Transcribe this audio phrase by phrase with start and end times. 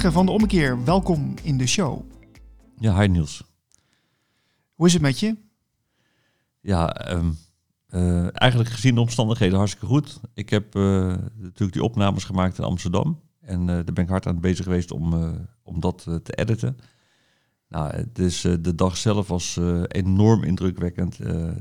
[0.00, 2.00] Van de Ommekeer, welkom in de show.
[2.78, 3.42] Ja, hi Niels.
[4.74, 5.36] Hoe is het met je?
[6.60, 7.30] Ja, ehm,
[7.86, 10.20] eh, eigenlijk gezien de omstandigheden hartstikke goed.
[10.34, 10.82] Ik heb eh,
[11.36, 13.20] natuurlijk die opnames gemaakt in Amsterdam.
[13.40, 15.14] En uh, daar ben ik hard aan bezig geweest om,
[15.62, 16.76] om dat te editen.
[17.68, 21.16] Nou, het is, de dag zelf was enorm indrukwekkend.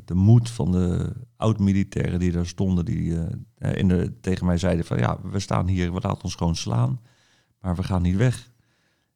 [0.06, 3.18] de moed van de oud-militairen die daar stonden, die
[3.58, 7.00] in de, tegen mij zeiden van ja, we staan hier, we laten ons gewoon slaan.
[7.66, 8.50] Maar we gaan niet weg.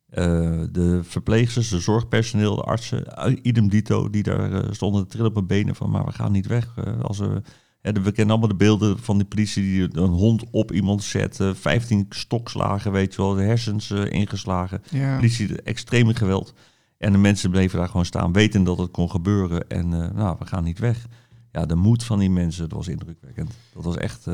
[0.09, 3.05] Uh, de verpleegsters, de zorgpersoneel, de artsen,
[3.47, 6.31] idem dito, die daar uh, stonden te trillen op hun benen van, maar we gaan
[6.31, 6.75] niet weg.
[6.79, 7.41] Uh, als we,
[7.81, 12.05] we kennen allemaal de beelden van die politie die een hond op iemand zet, 15
[12.09, 14.81] stokslagen, weet je wel, de hersens ingeslagen.
[14.89, 15.15] Ja.
[15.15, 16.53] Politie, extreme geweld.
[16.97, 19.67] En de mensen bleven daar gewoon staan, weten dat het kon gebeuren.
[19.67, 21.05] En nou, we gaan niet weg.
[21.51, 23.53] Ja, de moed van die mensen, dat was indrukwekkend.
[23.73, 24.27] Dat was echt...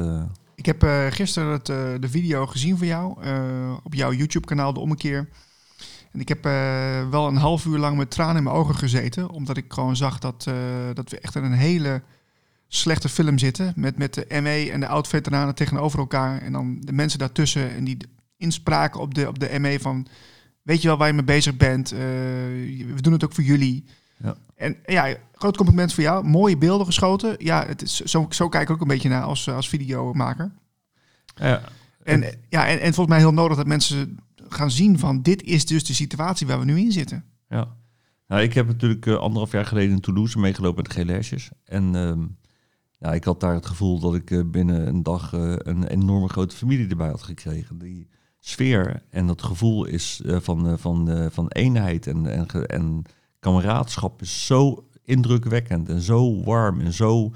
[0.56, 4.73] Ik heb uh, gisteren het, uh, de video gezien van jou uh, op jouw YouTube-kanaal,
[4.73, 5.30] De Ommekeer.
[6.12, 6.44] En ik heb
[7.12, 10.20] wel een half uur lang met tranen in mijn ogen gezeten, omdat ik gewoon zag
[10.20, 10.50] dat,
[10.94, 12.02] dat we echt in een hele
[12.67, 13.73] slechte film zitten.
[13.75, 16.42] Met, met de ME en de oud-veteranen tegenover elkaar.
[16.42, 17.97] En dan de mensen daartussen en die
[18.38, 20.08] inspraken op de, op de ME van...
[20.62, 21.90] Weet je wel waar je mee bezig bent?
[21.90, 23.84] we doen het ook voor jullie.
[24.17, 24.36] Ja.
[24.56, 26.25] En ja, groot compliment voor jou.
[26.25, 27.36] Mooie beelden geschoten.
[27.38, 30.52] Ja, het is, zo, zo kijk ik ook een beetje naar als, als videomaker.
[31.36, 31.61] Ja.
[32.03, 35.66] En, ja, en, en volgens mij heel nodig dat mensen gaan zien van dit is
[35.66, 37.23] dus de situatie waar we nu in zitten.
[37.50, 37.75] Ja.
[38.28, 41.50] Nou, ik heb natuurlijk uh, anderhalf jaar geleden in Toulouse meegelopen met de gele.
[41.63, 42.25] En uh,
[43.00, 46.28] ja, ik had daar het gevoel dat ik uh, binnen een dag uh, een enorme
[46.28, 47.78] grote familie erbij had gekregen.
[47.78, 53.03] Die sfeer en dat gevoel is van, van, van eenheid en, en, en
[53.40, 57.31] kameraadschap is zo indrukwekkend en zo warm en zo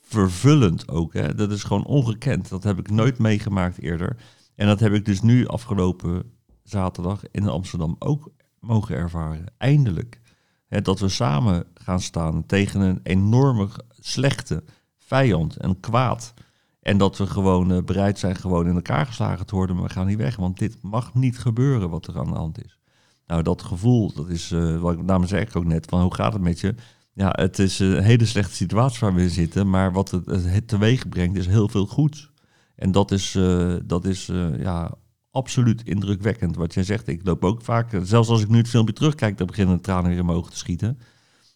[0.00, 1.12] vervullend ook.
[1.12, 1.34] Hè.
[1.34, 2.48] Dat is gewoon ongekend.
[2.48, 4.16] Dat heb ik nooit meegemaakt eerder.
[4.54, 6.22] En dat heb ik dus nu afgelopen
[6.62, 9.44] zaterdag in Amsterdam ook mogen ervaren.
[9.58, 10.20] Eindelijk.
[10.66, 14.64] Hè, dat we samen gaan staan tegen een enorme slechte
[14.98, 16.34] vijand en kwaad.
[16.80, 19.90] En dat we gewoon uh, bereid zijn gewoon in elkaar geslagen te worden, maar we
[19.90, 20.36] gaan niet weg.
[20.36, 22.78] Want dit mag niet gebeuren wat er aan de hand is.
[23.26, 26.32] Nou, dat gevoel, dat is, uh, wat ik, zei ik ook net, van hoe gaat
[26.32, 26.74] het met je?
[27.12, 30.68] Ja, het is een hele slechte situatie waar we in zitten, maar wat het, het
[30.68, 32.30] teweeg brengt is heel veel goeds.
[32.76, 34.94] En dat is, uh, dat is uh, ja,
[35.30, 36.56] absoluut indrukwekkend.
[36.56, 39.46] Wat jij zegt, ik loop ook vaak, zelfs als ik nu het filmpje terugkijk, dan
[39.46, 40.98] beginnen de tranen weer mogen te schieten.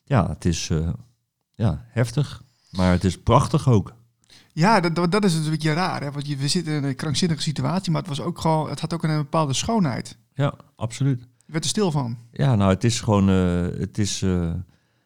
[0.04, 0.70] Ja, het is
[1.54, 3.94] ja, heftig, maar het is prachtig ook.
[4.52, 6.02] Ja, dat, dat is een beetje raar.
[6.02, 6.10] Hè?
[6.10, 8.94] Want je, we zitten in een krankzinnige situatie, maar het, was ook gewoon, het had
[8.94, 10.18] ook een bepaalde schoonheid.
[10.34, 11.20] Ja, absoluut.
[11.20, 12.18] Je werd er stil van.
[12.32, 14.24] Ja, nou, het is gewoon, het is,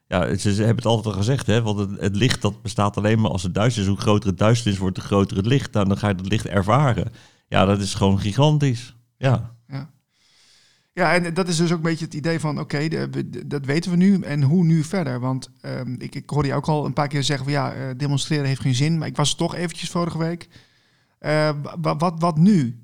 [0.08, 3.20] ja, ze, hebben het altijd al gezegd, hè, want het, het, licht dat bestaat alleen
[3.20, 3.88] maar als het duister is.
[3.88, 5.72] Hoe groter het duisternis wordt, hoe groter het licht.
[5.72, 7.12] Nou, dan ga je het licht ervaren.
[7.48, 8.96] Ja, dat is gewoon gigantisch.
[9.16, 9.56] Ja.
[9.68, 9.90] Ja,
[10.92, 13.08] ja en dat is dus ook een beetje het idee van, oké,
[13.46, 15.20] dat weten we nu en hoe nu verder?
[15.20, 17.82] Want um, ik, ik hoorde je ook al een paar keer zeggen van, ja, uh,
[17.96, 18.98] demonstreren heeft geen zin.
[18.98, 20.48] Maar ik was toch eventjes vorige week.
[21.80, 22.80] wat, wat nu?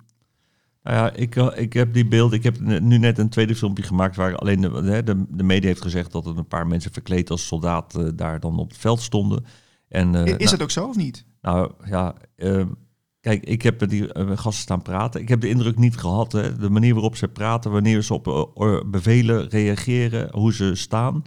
[0.85, 2.33] Nou ja, ik, eh, ik heb die beeld.
[2.33, 5.83] Ik heb nu net een tweede filmpje gemaakt waar alleen de, de, de media heeft
[5.83, 9.01] gezegd dat er een paar mensen verkleed als soldaat uh, daar dan op het veld
[9.01, 9.45] stonden.
[9.89, 11.25] En, uh, is nou, het ook zo of niet?
[11.41, 12.65] Nou ja, uh,
[13.21, 15.21] kijk, ik heb met die gasten staan praten.
[15.21, 18.25] Ik heb de indruk niet gehad, hè, de manier waarop ze praten, wanneer ze op
[18.87, 21.23] bevelen reageren, hoe ze staan.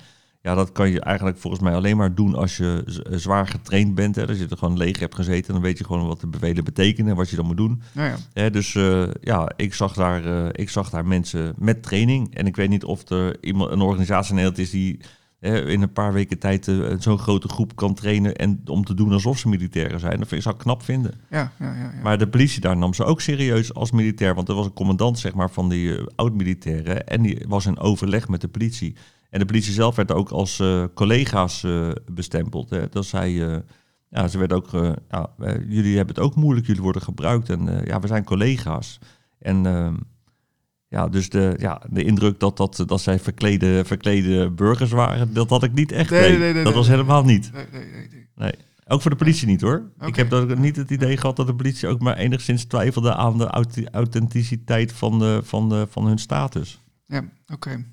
[0.48, 4.16] Ja, dat kan je eigenlijk volgens mij alleen maar doen als je zwaar getraind bent.
[4.16, 4.28] Hè.
[4.28, 7.12] Als je er gewoon leeg hebt gezeten, dan weet je gewoon wat de bevelen betekenen
[7.12, 7.82] en wat je dan moet doen.
[7.92, 8.16] Nou ja.
[8.34, 12.36] Hè, dus uh, ja, ik zag, daar, uh, ik zag daar mensen met training.
[12.36, 15.00] En ik weet niet of er iemand, een organisatie in Nederland is die
[15.40, 19.12] in een paar weken tijd uh, zo'n grote groep kan trainen en om te doen
[19.12, 20.20] alsof ze militairen zijn.
[20.20, 21.14] Dat zou ik knap vinden.
[21.30, 24.50] Ja, ja, ja, ja, Maar de politie daar nam ze ook serieus als militair, want
[24.50, 28.42] er was een commandant zeg maar, van die oud-militairen en die was in overleg met
[28.42, 28.96] de politie.
[29.30, 32.70] En de politie zelf werd ook als uh, collega's uh, bestempeld.
[32.70, 32.90] Hè.
[32.90, 33.58] Dat zij, uh,
[34.10, 34.70] ja, ze werd ook,
[35.10, 35.30] ja,
[35.68, 39.00] jullie hebben het ook moeilijk, jullie worden gebruikt en ja, we zijn collega's.
[39.40, 39.96] En ehm,
[40.88, 45.50] ja, dus de, ja, de indruk dat, dat, dat zij verklede, verklede burgers waren, dat
[45.50, 46.10] had ik niet echt.
[46.10, 47.52] Nee, nee, nee, nee dat was helemaal niet.
[48.36, 48.54] Nee,
[48.88, 49.92] Ook voor de politie niet hoor.
[49.96, 50.08] Okay.
[50.08, 53.38] Ik heb dat, niet het idee gehad dat de politie ook maar enigszins twijfelde aan
[53.38, 53.50] de
[53.92, 56.82] authenticiteit van, de, van, de, van hun status.
[57.06, 57.86] Ja, oké.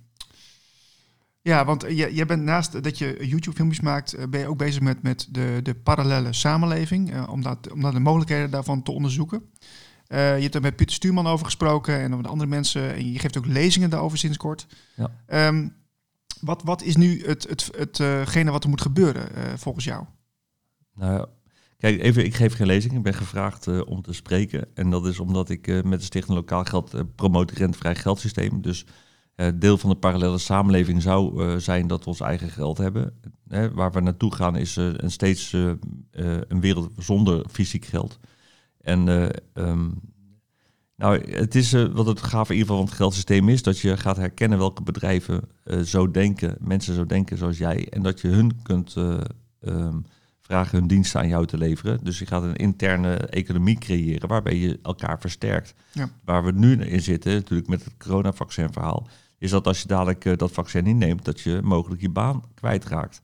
[1.46, 4.81] Ja, want je, je bent naast dat je YouTube-filmpjes maakt, eh, ben je ook bezig
[4.81, 9.43] met, met de, de parallele samenleving, uh, om, dat, om de mogelijkheden daarvan te onderzoeken.
[10.08, 12.94] Uh, je hebt er met Pieter Stuurman over gesproken en met andere mensen.
[12.94, 14.67] En je geeft ook lezingen daarover sinds kort.
[14.94, 15.46] Ja.
[15.49, 15.75] Um,
[16.41, 20.05] wat, wat is nu het, het, het, hetgene wat er moet gebeuren volgens jou?
[20.94, 21.26] Nou,
[21.79, 22.94] Kijk, even, ik geef geen lezing.
[22.94, 24.67] Ik ben gevraagd om te spreken.
[24.75, 28.62] En dat is omdat ik met de Stichting Lokaal Geld promoot het rentevrij geldsysteem.
[28.62, 28.87] Dus
[29.54, 33.20] deel van de parallele samenleving zou zijn dat we ons eigen geld hebben.
[33.72, 35.52] waar we naartoe gaan is een steeds
[36.48, 38.19] een wereld zonder fysiek geld.
[38.81, 40.00] En um,
[40.96, 43.96] nou, het is wat het gaaf in ieder geval van het geldsysteem is, dat je
[43.96, 45.42] gaat herkennen welke bedrijven
[45.84, 47.88] zo denken, mensen zo denken zoals jij.
[47.88, 48.94] En dat je hun kunt
[49.60, 50.04] um,
[50.40, 51.98] vragen hun diensten aan jou te leveren.
[52.02, 55.75] Dus je gaat een interne economie creëren waarbij je elkaar versterkt.
[55.92, 56.08] Ja.
[56.25, 59.08] Waar we nu in zitten, natuurlijk met het coronavaccinverhaal,
[59.38, 62.42] is dat als je dadelijk uh, dat vaccin niet neemt, dat je mogelijk je baan
[62.54, 63.20] kwijtraakt.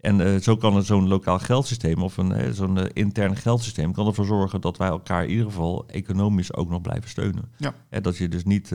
[0.00, 4.24] En uh, zo kan zo'n lokaal geldsysteem of een, uh, zo'n intern geldsysteem kan ervoor
[4.24, 7.52] zorgen dat wij elkaar in ieder geval economisch ook nog blijven steunen.
[7.56, 7.74] Ja.
[7.88, 8.70] En dat je dus niet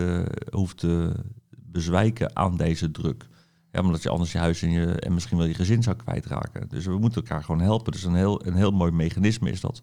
[0.52, 1.12] hoeft te
[1.58, 3.28] bezwijken aan deze druk.
[3.72, 6.70] Ja, omdat je anders je huis en, je, en misschien wel je gezin zou kwijtraken.
[6.70, 7.92] Dus we moeten elkaar gewoon helpen.
[7.92, 9.82] Dus een heel, een heel mooi mechanisme is dat.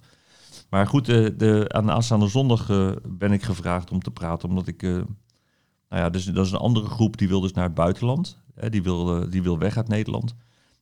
[0.70, 4.10] Maar goed, de, eh, de, aan de aanstaande zondag uh, ben ik gevraagd om te
[4.10, 4.48] praten.
[4.48, 5.02] Omdat ik, uh,
[5.88, 8.42] nou ja, dus, dat is een andere groep die wil dus naar het buitenland.
[8.54, 10.34] Hè, die, wil, die wil weg uit Nederland.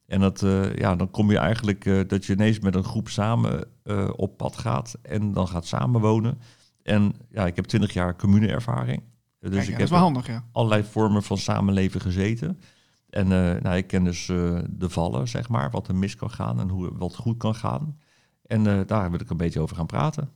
[0.07, 0.41] En dat,
[0.75, 3.69] ja, dan kom je eigenlijk dat je ineens met een groep samen
[4.17, 4.99] op pad gaat.
[5.03, 6.39] En dan gaat samenwonen.
[6.83, 9.03] En ja, ik heb twintig jaar commune-ervaring.
[9.39, 10.45] Dus Kijk, ik heb wel handig, ja.
[10.53, 12.61] allerlei vormen van samenleven gezeten.
[13.09, 13.29] En
[13.63, 16.91] nou, ik ken dus de vallen, zeg maar, wat er mis kan gaan en hoe
[16.99, 17.99] wat goed kan gaan.
[18.47, 20.31] En daar wil ik een beetje over gaan praten.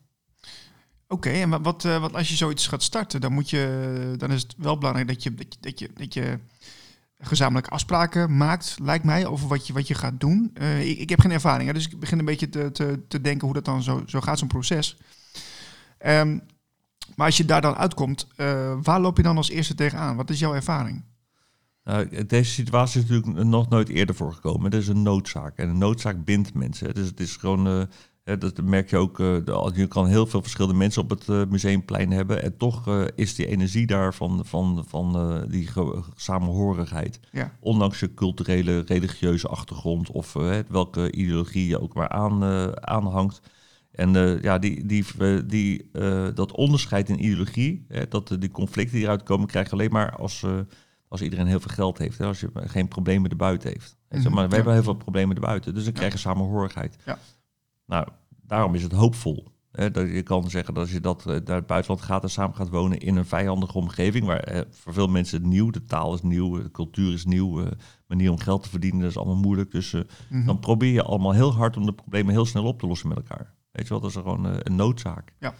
[1.09, 4.55] Oké, en wat, wat als je zoiets gaat starten, dan, moet je, dan is het
[4.57, 6.39] wel belangrijk dat je, dat je, dat je, dat je
[7.19, 10.51] gezamenlijke afspraken maakt, lijkt mij, over wat je, wat je gaat doen.
[10.81, 13.45] Ik, ik, heb geen ervaring, hè, dus ik begin een beetje te, te, te denken
[13.47, 14.97] hoe dat dan zo, zo gaat, zo'n proces.
[16.07, 16.43] Um,
[17.17, 18.27] maar als je daar dan uitkomt,
[18.83, 20.17] waar loop je dan als eerste tegenaan?
[20.17, 21.05] Wat is jouw ervaring?
[21.85, 24.65] Nou, deze situatie is natuurlijk nog nooit eerder voorgekomen.
[24.65, 25.57] Het is een noodzaak.
[25.57, 26.95] En een noodzaak bindt mensen.
[26.95, 27.89] Dus het is gewoon.
[28.35, 29.19] Dat merk je ook.
[29.19, 29.37] Uh,
[29.75, 32.43] je kan heel veel verschillende mensen op het uh, museumplein hebben.
[32.43, 35.69] En toch is die energie daar van, van, van die
[36.15, 37.21] samenhorigheid.
[37.33, 37.53] Ja.
[37.61, 40.11] Ondanks je culturele, religieuze achtergrond.
[40.11, 40.33] of
[40.69, 42.43] welke ideologie je ook maar aan,
[42.87, 43.41] aanhangt.
[43.93, 45.05] En ja, die, die,
[45.47, 45.91] die,
[46.35, 50.45] dat onderscheid in ideologie, dat die conflicten die eruit komen, krijg je alleen maar als
[51.09, 52.19] als iedereen heel veel geld heeft.
[52.19, 53.97] Hè, als je geen problemen erbuiten heeft.
[54.09, 55.75] Mm -hmm, maar we hebben heel veel problemen erbuiten.
[55.75, 56.97] Dus dan krijg je samenhorigheid.
[57.05, 57.19] Ja.
[57.87, 58.07] Nou,
[58.43, 59.55] daarom is het hoopvol.
[59.77, 62.31] Hè, dat je kan zeggen dat als je dat eh, naar het buitenland gaat en
[62.31, 65.85] samen gaat wonen in een vijandige omgeving, waar eh, voor veel mensen het nieuw, de
[65.85, 67.67] taal is nieuw, de cultuur is nieuw, uh,
[68.07, 69.71] manier om geld te verdienen, dat is allemaal moeilijk.
[69.71, 69.93] Dus
[70.29, 70.47] mhm.
[70.47, 73.17] dan probeer je allemaal heel hard om de problemen heel snel op te lossen met
[73.17, 73.55] elkaar.
[73.73, 75.33] Weet je wel, dat is gewoon een noodzaak.
[75.39, 75.55] Ja.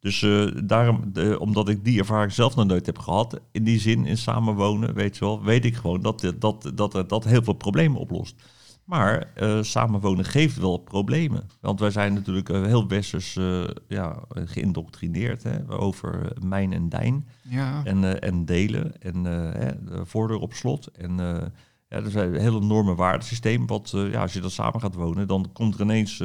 [0.00, 0.26] Dus
[0.64, 4.18] daarom, de, omdat ik die ervaring zelf nog nooit heb gehad, in die zin in
[4.18, 8.00] samenwonen, weet je wel, weet ik gewoon dat dat, dat, dat, dat heel veel problemen
[8.00, 8.42] oplost.
[8.92, 11.48] Maar uh, samenwonen geeft wel problemen.
[11.60, 13.38] Want wij zijn natuurlijk uh, heel westers
[13.88, 17.28] ja, geïndoctrineerd hè, over mijn en dijn.
[17.42, 17.84] Ja.
[17.84, 20.86] En, en delen en de voordeur op slot.
[20.86, 21.16] En
[21.88, 23.66] ja, er is een hele enorme waardesysteem.
[23.66, 26.22] Wat, ja, als je dat samen gaat wonen, dan komt er ineens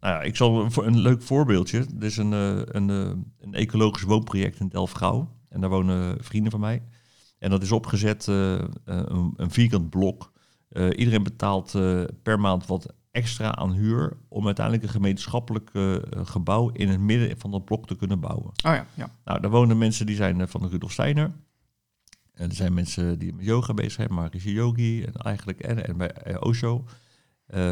[0.00, 1.78] nou ja, ik zal voor een leuk voorbeeldje.
[1.78, 5.34] Er is een, eh, een, eh, een ecologisch woonproject in Delft-Gouw.
[5.48, 6.82] En daar wonen vrienden van mij.
[7.38, 10.32] En dat is opgezet, een, een vierkant blok.
[10.96, 11.72] Iedereen betaalt
[12.22, 14.16] per maand wat extra aan huur...
[14.28, 15.70] om uiteindelijk een gemeenschappelijk
[16.10, 18.46] gebouw in het midden van dat blok te kunnen bouwen.
[18.46, 19.10] Oh ja, ja.
[19.24, 21.32] Nou, daar wonen mensen die zijn van de Rudolf Steiner...
[22.36, 25.96] En er zijn mensen die met yoga bezig zijn, Marishi Yogi en eigenlijk en, en
[25.96, 26.84] bij Osho.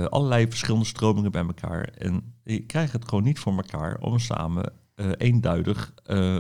[0.09, 1.83] Allerlei verschillende stromingen bij elkaar.
[1.85, 4.73] En je krijgt het gewoon niet voor elkaar om samen
[5.17, 6.39] eenduidig uh,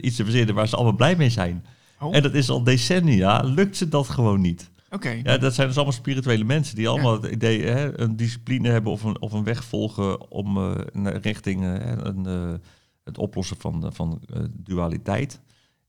[0.00, 1.66] iets te verzinnen waar ze allemaal blij mee zijn.
[2.00, 2.16] Oh.
[2.16, 4.70] En dat is al decennia, lukt ze dat gewoon niet.
[4.96, 5.20] Oké.
[5.22, 8.92] Ja, dat zijn dus allemaal spirituele mensen die allemaal het idee, hè, een discipline hebben
[8.92, 10.72] of een, of een weg volgen om
[11.04, 12.24] richting een,
[13.04, 14.22] het oplossen van, van
[14.52, 15.40] dualiteit.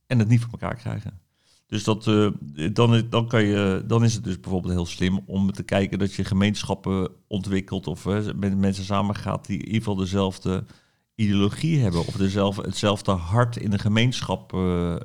[0.08, 1.20] En het niet voor elkaar krijgen.
[1.68, 2.30] Dus dat, uh,
[2.74, 6.14] dan, dan, kan je, dan is het dus bijvoorbeeld heel slim om te kijken dat
[6.14, 10.64] je gemeenschappen ontwikkelt of uh, met mensen samen gaat die in ieder geval dezelfde
[11.18, 14.54] ideologie hebben of dezelfde, hetzelfde hart in de gemeenschap.
[14.54, 14.96] Uh,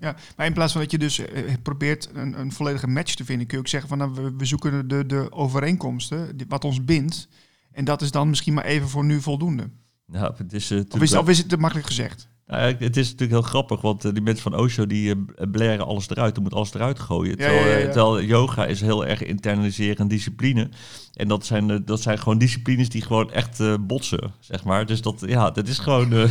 [0.00, 1.22] ja, maar in plaats van dat je dus
[1.62, 4.44] probeert een, een, volledige match te vinden, kun je ook zeggen van nou, we, we
[4.44, 7.28] zoeken de, de overeenkomsten, wat ons bindt.
[7.72, 9.70] En dat is dan misschien maar even voor nu voldoende.
[10.12, 12.28] Ja, het is, of, is, of is het te makkelijk gezegd?
[12.48, 15.86] Nou, het is natuurlijk heel grappig, want uh, die mensen van Osho die uh, blaren
[15.86, 16.36] alles eruit.
[16.36, 17.36] Je moet alles eruit gooien.
[17.36, 17.84] Terwijl, ja, ja, ja.
[17.84, 20.68] terwijl, yoga is heel erg internaliseren discipline.
[21.14, 24.86] En dat zijn, uh, dat zijn gewoon disciplines die gewoon echt botsen, zeg maar.
[24.86, 26.10] Dus dat, ja, dat is gewoon...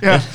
[0.00, 0.20] ja.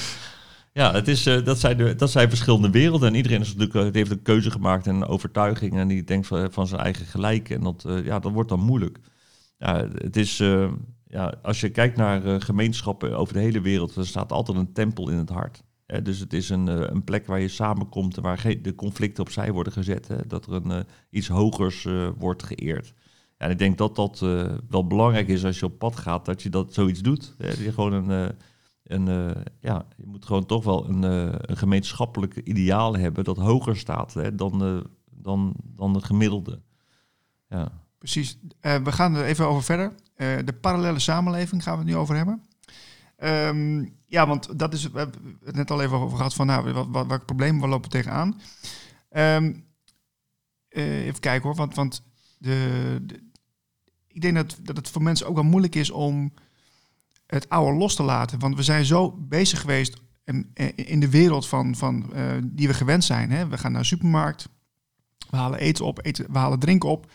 [0.73, 3.09] Ja, het is, dat, zijn de, dat zijn verschillende werelden.
[3.09, 5.77] En iedereen is natuurlijk, heeft een keuze gemaakt en een overtuiging.
[5.77, 7.49] En die denkt van, van zijn eigen gelijk.
[7.49, 8.97] En dat, ja, dat wordt dan moeilijk.
[9.57, 10.41] ja, het is,
[11.12, 14.74] ja, als je kijkt naar uh, gemeenschappen over de hele wereld, er staat altijd een
[14.74, 15.63] tempel in het hart.
[15.88, 19.51] Uh, dus het is een, een plek waar je samenkomt en waar de conflicten opzij
[19.51, 20.08] worden gezet.
[20.08, 21.88] Hè, dat er een, iets hogers
[22.18, 22.94] wordt geëerd.
[23.38, 24.20] En ik denk dat dat
[24.70, 27.36] wel belangrijk is als je op pad gaat, dat je dat zoiets doet.
[27.38, 28.36] Hè, je gewoon een
[28.84, 31.04] een, ja, je moet gewoon toch wel een,
[31.51, 36.62] een gemeenschappelijk ideaal hebben dat hoger staat hè, dan, dan, dan de gemiddelde.
[37.48, 37.72] Ja.
[37.98, 38.38] Precies.
[38.62, 39.94] we gaan er even over verder.
[40.19, 42.43] De parallele samenleving gaan we het nu over hebben.
[43.23, 46.73] Um, ja, want dat is, we hebben het net al even over gehad van nou,
[46.73, 48.41] wat, wat, welke problemen we lopen tegenaan.
[49.11, 49.67] Um,
[50.69, 52.03] even kijken hoor, want, want
[52.38, 53.01] de,
[54.07, 56.33] ik denk dat, dat het voor mensen ook wel moeilijk is om
[57.25, 58.39] het oude los te laten.
[58.39, 62.73] Want we zijn zo bezig geweest in, in de wereld van, van, uh, die we
[62.73, 63.31] gewend zijn.
[63.31, 63.47] Hè?
[63.47, 64.49] We gaan naar de supermarkt,
[65.29, 67.11] we halen eten op, eten, we halen drinken op.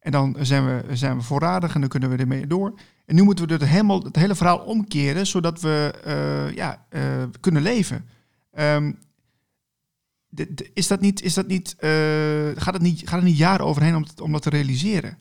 [0.00, 2.74] En dan zijn we, zijn we voorradig en dan kunnen we ermee door.
[3.06, 7.22] En nu moeten we het, helemaal, het hele verhaal omkeren, zodat we uh, ja, uh,
[7.40, 8.04] kunnen leven.
[8.58, 8.98] Um,
[10.74, 11.76] is dat niet, is dat niet,
[12.56, 15.18] gaat, het niet, gaat het niet jaren overheen om, om dat te realiseren?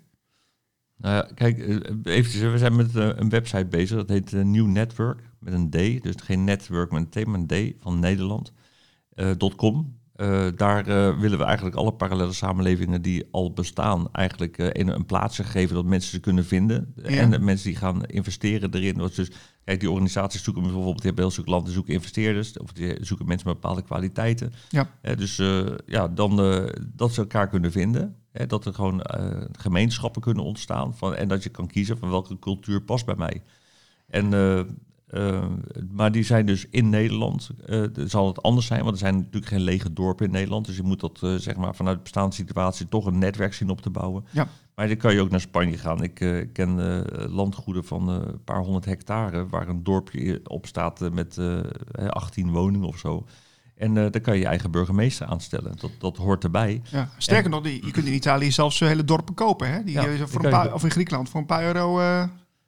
[0.98, 4.68] Nou ja, kijk, eh, eventjes, we zijn met eh, een website bezig, dat heet New
[4.68, 8.54] Network, met een D, dus geen network met een T, maar een D van Nederland,
[9.56, 10.00] .com.
[10.18, 14.88] Uh, daar uh, willen we eigenlijk alle parallele samenlevingen die al bestaan, eigenlijk uh, in
[14.88, 16.94] een plaatsje geven dat mensen ze kunnen vinden.
[16.96, 17.10] Ja.
[17.10, 18.94] En de mensen die gaan investeren erin.
[18.94, 19.32] Dus,
[19.64, 23.48] kijk, die organisaties zoeken bijvoorbeeld, die hebben heel landen zoeken investeerders, of die zoeken mensen
[23.48, 24.54] met bepaalde kwaliteiten.
[24.70, 24.90] Ja.
[25.16, 25.42] dus
[25.86, 26.36] ja, dan
[26.96, 28.16] dat ze elkaar kunnen vinden.
[28.48, 29.02] Dat er gewoon
[29.52, 30.96] gemeenschappen kunnen ontstaan.
[30.96, 33.42] Van, en dat je kan kiezen van welke cultuur past bij mij.
[34.08, 34.62] En uh,
[35.92, 37.50] maar die zijn dus in Nederland.
[37.70, 40.66] Uh, zal het anders zijn, want er zijn natuurlijk geen lege dorpen in Nederland.
[40.66, 43.70] Dus je moet dat uh, zeg maar vanuit de bestaande situatie toch een netwerk zien
[43.70, 44.26] op te bouwen.
[44.32, 44.48] Ja.
[44.76, 46.04] Maar dan kan je ook naar Spanje gaan.
[46.04, 51.38] Ik ken landgoeden van een paar honderd hectare waar een dorpje op staat met
[52.08, 53.26] 18 woningen of zo.
[53.76, 55.76] En daar kan je je eigen burgemeester aanstellen.
[55.78, 56.82] Dat, dat hoort erbij.
[56.92, 59.72] Ja, sterker en, nog, je kunt in Italië zelfs hele dorpen kopen.
[59.72, 59.84] Hè?
[59.84, 62.00] Die, ja, voor een paar, of in Griekenland voor een paar euro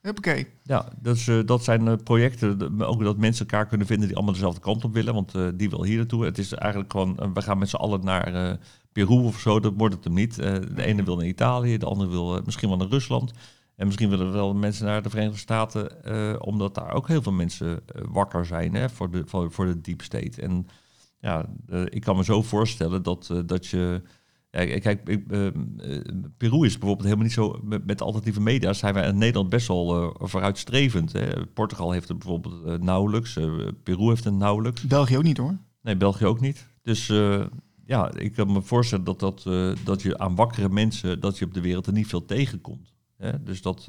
[0.01, 0.47] Huppakee.
[0.63, 4.33] Ja, dus, uh, dat zijn uh, projecten, ook dat mensen elkaar kunnen vinden die allemaal
[4.33, 6.25] dezelfde kant op willen, want uh, die wil hier naartoe.
[6.25, 8.57] Het is eigenlijk gewoon, we gaan met z'n allen naar
[8.91, 10.35] Peru of zo, dat wordt het hem niet.
[10.35, 13.33] de ene wil naar Italië, de andere wil misschien wel naar Rusland.
[13.75, 17.79] En misschien willen wel mensen naar de Verenigde Staten, omdat daar ook heel veel mensen
[18.09, 20.41] wakker zijn hè, voor, de, voor, voor de deep state.
[20.41, 20.67] En
[21.19, 21.45] ja,
[21.85, 24.01] ik kan me zo voorstellen dat, dat je
[24.51, 25.47] ja, kijk, ik, uh,
[26.37, 27.59] Peru is bijvoorbeeld helemaal niet zo.
[27.63, 31.11] Met, met alternatieve media zijn wij in Nederland best wel uh, vooruitstrevend.
[31.11, 31.45] Hè.
[31.45, 33.33] Portugal heeft het bijvoorbeeld uh, nauwelijks.
[33.83, 34.81] Peru heeft het nauwelijks.
[34.81, 35.57] België ook niet hoor.
[35.81, 36.67] Nee, België ook niet.
[36.81, 37.07] Dus
[37.85, 39.43] ja, ik kan me voorstellen dat, dat,
[39.83, 41.19] dat je aan wakkere mensen.
[41.19, 42.93] dat je op de wereld er niet veel tegenkomt.
[43.17, 43.43] Hè.
[43.43, 43.85] Dus dat.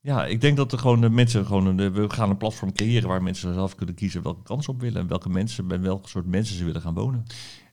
[0.00, 1.66] ja, ik denk dat er gewoon de mensen gewoon.
[1.66, 5.00] Een, we gaan een platform creëren waar mensen zelf kunnen kiezen welke kans op willen.
[5.00, 7.24] En welke mensen, bij welke soort mensen ze willen gaan wonen.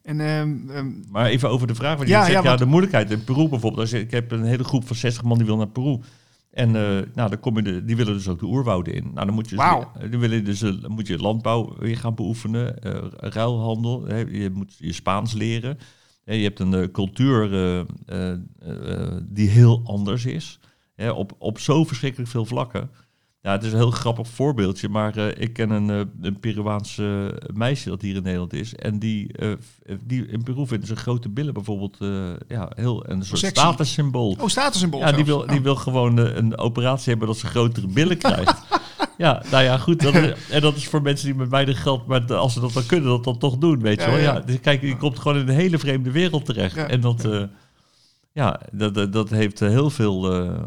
[0.04, 3.12] En, um, um, maar even over de vraag, je ja, zegt, ja, ja, de moeilijkheid
[3.12, 3.82] in Peru bijvoorbeeld.
[3.82, 6.00] Als je, ik heb een hele groep van 60 man die wil naar Peru.
[6.52, 6.74] En uh,
[7.14, 9.12] nou, dan kom je de, die willen dus ook de oerwouden in.
[9.14, 9.84] Nou, dan moet je, wow.
[10.00, 14.50] dus, dan willen dus, dan moet je landbouw weer gaan beoefenen, uh, ruilhandel, hè, je
[14.50, 15.78] moet je Spaans leren.
[16.24, 17.50] je hebt een cultuur
[19.24, 20.60] die heel anders is,
[20.96, 22.90] hè, op, op zo verschrikkelijk veel vlakken.
[23.44, 27.40] Ja, het is een heel grappig voorbeeldje, maar uh, ik ken een, uh, een Peruaanse
[27.54, 28.76] meisje dat hier in Nederland is.
[28.76, 29.54] En die, uh,
[30.04, 31.98] die in Peru vinden ze grote billen bijvoorbeeld
[32.48, 33.60] ja, heel een soort Sexy.
[33.60, 34.38] statussymbool.
[34.40, 35.00] Oh, statussymbool.
[35.00, 35.64] Ja, die wil, die oh.
[35.64, 38.62] wil gewoon een operatie hebben dat ze grotere billen krijgt.
[39.18, 40.02] ja, nou ja, goed.
[40.02, 42.74] Dat is, en dat is voor mensen die met weinig geld, maar als ze dat
[42.74, 44.20] dan kunnen, dat dan toch doen, weet je wel.
[44.20, 46.78] Ja, dus kijk, je komt gewoon in een hele vreemde wereld terecht.
[46.78, 47.28] En dat,
[48.34, 50.64] ja, dat, dat, heeft heel veel eh,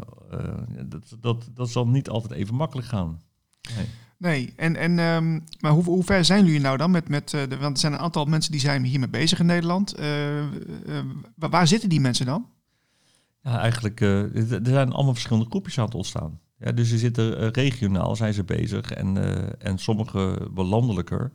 [0.85, 3.21] dat, dat, dat zal niet altijd even makkelijk gaan.
[3.75, 3.85] Nee.
[4.17, 7.41] Nee, en, en, um, maar hoe, hoe ver zijn jullie nou dan met, met uh,
[7.49, 9.99] de, want er zijn een aantal mensen die zijn hiermee bezig in Nederland.
[9.99, 10.47] Uh, uh,
[11.35, 12.49] waar zitten die mensen dan?
[13.41, 16.39] Ja, eigenlijk, er zijn allemaal verschillende groepjes aan het ontstaan.
[16.57, 19.17] Ja, dus ze zitten regionaal, zijn ze bezig en,
[19.59, 21.31] en sommige wel landelijker.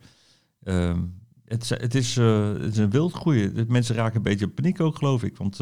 [0.63, 0.99] Ehm,
[1.45, 3.65] het, het, is, het is een wild groeien.
[3.67, 5.37] Mensen raken een beetje in paniek ook, geloof ik.
[5.37, 5.59] Want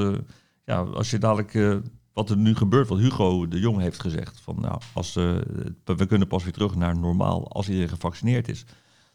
[0.66, 1.82] ja, als je dadelijk
[2.20, 4.40] wat er nu gebeurt, wat Hugo de Jong heeft gezegd.
[4.42, 5.38] Van, nou, als, uh,
[5.86, 8.66] we kunnen pas weer terug naar normaal als iedereen gevaccineerd is.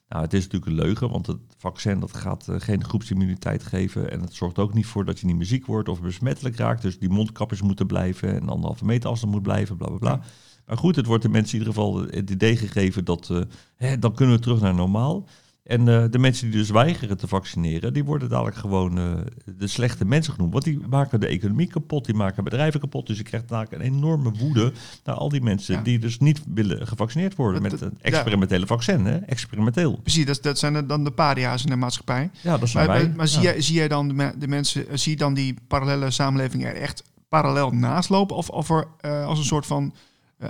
[0.08, 4.10] Nou, het is natuurlijk een leugen, want het vaccin dat gaat uh, geen groepsimmuniteit geven.
[4.10, 6.82] En het zorgt ook niet voor dat je niet meer ziek wordt of besmettelijk raakt.
[6.82, 10.20] Dus die mondkapjes moeten blijven en anderhalve meter afstand moet blijven, bla bla bla.
[10.66, 13.40] Maar goed, het wordt de mensen in ieder geval het idee gegeven dat uh,
[13.76, 15.26] hè, dan kunnen we terug naar normaal.
[15.64, 19.12] En eh, de mensen die dus weigeren te vaccineren, die worden dadelijk gewoon eh,
[19.58, 20.52] de slechte mensen genoemd.
[20.52, 23.06] Want die maken de economie kapot, die maken bedrijven kapot.
[23.06, 24.72] Dus je krijgt dadelijk een enorme woede
[25.04, 25.82] naar al die mensen Ja.
[25.82, 29.04] die dus niet willen gevaccineerd worden Dat- met een experimentele vaccin.
[29.04, 29.16] Hè?
[29.16, 29.96] Experimenteel.
[30.02, 32.30] Precies, dat, dat zijn dan de paria's in de maatschappij.
[32.40, 33.06] Ja, dat zijn Maar, wij.
[33.06, 33.32] maar, maar Ja.
[33.32, 36.64] zie, jij, zie jij dan de, me- de mensen, zie je dan die parallele samenleving
[36.64, 38.36] er echt parallel naast lopen?
[38.36, 39.98] Of, of er eh, als een soort van eh,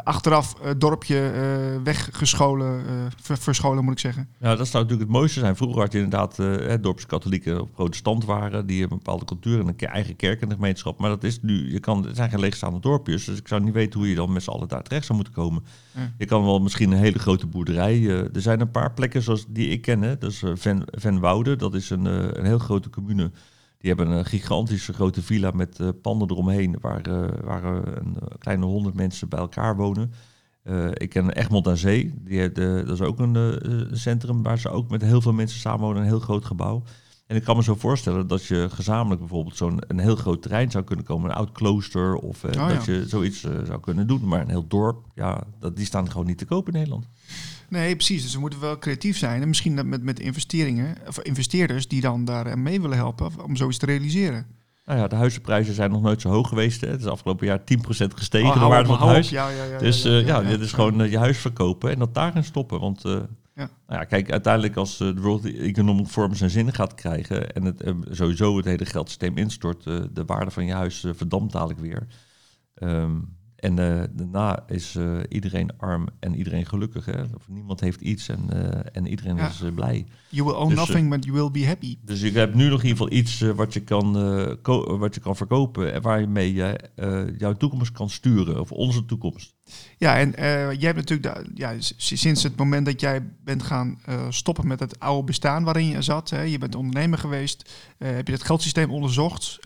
[0.05, 4.29] achteraf eh, dorpje eh, weggescholen, eh, ver- verscholen moet ik zeggen?
[4.41, 5.57] Ja, dat zou natuurlijk het mooiste zijn.
[5.57, 8.67] Vroeger had je inderdaad eh hè, dorpskatholieken of protestant waren.
[8.67, 10.99] Die hebben een bepaalde cultuur en een eigen kerk in de gemeenschap.
[10.99, 13.25] Maar dat is nu, je kan, het zijn geen leegstaande dorpjes.
[13.25, 15.35] Dus ik zou niet weten hoe je dan met z'n allen daar terecht zou moeten
[15.35, 15.63] komen.
[15.95, 16.13] Ja.
[16.19, 17.95] Je kan wel misschien een hele grote boerderij.
[17.95, 20.03] eh, er zijn een paar plekken zoals die ik ken.
[20.03, 20.19] Hè.
[20.19, 21.57] Dat is eh, Ven, Venwoude.
[21.57, 23.31] Dat is een, eh, een heel grote commune.
[23.85, 26.77] Die hebben een gigantische grote villa met eh, panden eromheen.
[26.81, 30.13] Waar, eh, waar eh, een kleine honderd mensen bij elkaar wonen.
[30.93, 32.15] Ik ken Egmond aan Zee.
[32.17, 33.59] Die, heeft, eh, dat is ook een
[33.93, 36.03] centrum waar ze ook met heel veel mensen samenwonen.
[36.03, 36.83] Een heel groot gebouw.
[37.27, 40.71] En ik kan me zo voorstellen dat je gezamenlijk bijvoorbeeld zo'n een heel groot terrein
[40.71, 41.31] zou kunnen komen.
[41.31, 42.93] Een oud klooster of Oh, dat ja.
[42.93, 44.29] je zoiets zou kunnen doen.
[44.29, 47.09] Maar een heel dorp, ja, dat, die staan gewoon niet te koop in Nederland.
[47.75, 48.23] Nee, precies.
[48.23, 49.43] Dus we moeten wel creatief zijn.
[49.43, 53.45] En misschien dat met, met investeringen, of investeerders die dan daar eh, mee willen helpen
[53.45, 54.47] om zoiets te realiseren.
[54.85, 56.81] Nou ja, de huizenprijzen zijn nog nooit zo hoog geweest.
[56.81, 56.89] Hè.
[56.89, 57.63] Het is afgelopen jaar 10%
[58.15, 59.29] gestegen, Oh, de waarde van het huis.
[59.29, 61.99] Ja, ja, ja, Dus ja, eh, ja, dit is gewoon eh, je huis verkopen en
[61.99, 62.81] dat daarin stoppen.
[62.81, 63.03] Want
[63.57, 63.71] Ja.
[63.87, 67.93] Nou ja, kijk, uiteindelijk als de World Economic Forum zijn zin gaat krijgen en het,
[68.11, 72.07] sowieso het hele geldsysteem instort, de waarde van je huis verdampt dadelijk weer.
[72.75, 73.13] Ehm,
[73.65, 77.05] en eh, daarna is eh, iedereen arm en iedereen gelukkig.
[77.05, 77.23] Hè?
[77.23, 79.49] Of niemand heeft iets en, eh, en iedereen Ja.
[79.49, 80.07] is blij.
[80.29, 81.99] You will own Dus, nothing, but you will be happy.
[82.03, 84.13] Dus je hebt nu nog in ieder geval iets wat, je kan,
[84.99, 86.81] wat je kan verkopen en waarmee je
[87.39, 89.55] jouw toekomst kan sturen, of onze toekomst.
[89.99, 90.31] Ja, en
[90.79, 93.99] jij hebt natuurlijk de, ja, sinds het moment dat jij bent gaan
[94.29, 98.33] stoppen met het oude bestaan waarin je zat, hè, je bent ondernemer geweest, heb je
[98.33, 99.59] het geldsysteem onderzocht.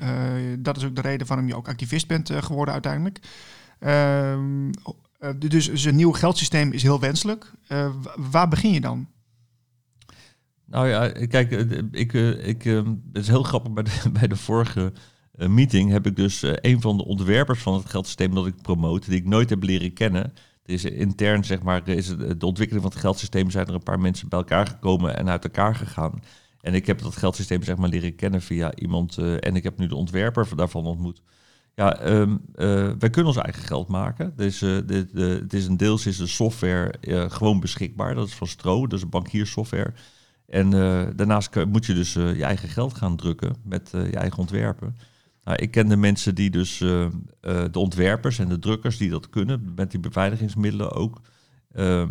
[0.58, 3.20] Dat is ook de reden waarom je ook activist bent geworden uiteindelijk.
[3.78, 4.70] Ehm,
[5.18, 7.52] eh, dus, dus een nieuw geldsysteem is heel wenselijk.
[7.66, 9.08] Eh, wa- waar begin je dan?
[10.64, 12.12] Nou ja, kijk, eh, ik,
[12.42, 12.76] ik, eh,
[13.12, 13.72] het is heel grappig.
[13.72, 14.92] Bij de, bij de vorige
[15.32, 19.18] meeting heb ik dus een van de ontwerpers van het geldsysteem dat ik promote, die
[19.18, 20.24] ik nooit heb leren kennen.
[20.62, 23.82] Er is intern, zeg maar, is het, de ontwikkeling van het geldsysteem zijn er een
[23.82, 26.22] paar mensen bij elkaar gekomen en uit elkaar gegaan.
[26.60, 29.18] En ik heb dat geldsysteem, zeg maar, leren kennen via iemand.
[29.18, 31.22] en ik heb nu de ontwerper daarvan ontmoet.
[31.78, 32.26] Ja, eh,
[32.98, 34.32] wij kunnen ons eigen geld maken.
[34.36, 38.14] Dus, de, de, het is een deels is de software eh, gewoon beschikbaar.
[38.14, 39.92] Dat is van Stro, dat is bankiersoftware.
[40.46, 44.96] En eh, daarnaast moet je dus je eigen geld gaan drukken met je eigen ontwerpen.
[45.44, 49.72] Nou, ik ken de mensen die dus, de ontwerpers en de drukkers die dat kunnen,
[49.76, 51.20] met die beveiligingsmiddelen ook.
[51.72, 52.10] Ehm,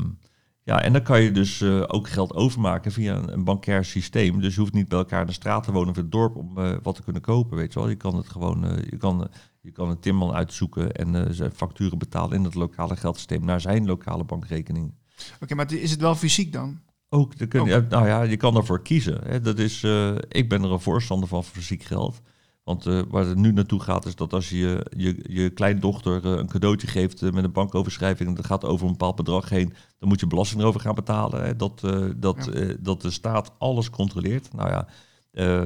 [0.67, 4.41] ja, en dan kan je dus eh, ook geld overmaken via een, een bankair systeem.
[4.41, 6.35] Dus je hoeft niet bij elkaar in de straat te wonen of in het dorp
[6.35, 7.89] om eh, wat te kunnen kopen, weet je wel.
[7.89, 9.29] Je kan het gewoon, eh, je kan,
[9.61, 13.85] je kan een timmerman uitzoeken en zijn facturen betalen in het lokale geldsysteem naar zijn
[13.85, 14.93] lokale bankrekening.
[15.41, 16.79] Oké, maar is het wel fysiek dan?
[17.09, 19.21] Ook, kun, ja, nou ja, je kan daarvoor kiezen.
[19.23, 19.41] Hè.
[19.41, 19.83] Dat is,
[20.29, 22.21] ik ben er een voorstander van voor fysiek geld.
[22.67, 26.31] Want eh, waar het nu naartoe gaat, is dat als je je, je kleindochter eh,
[26.31, 29.73] een cadeautje geeft eh, met een bankoverschrijving, en dat gaat over een bepaald bedrag heen,
[29.99, 31.43] dan moet je belasting erover gaan betalen.
[31.43, 31.55] Hè.
[31.55, 31.79] Dat,
[32.17, 32.75] dat, Ja.
[32.79, 34.53] dat de staat alles controleert.
[34.53, 34.87] Nou ja,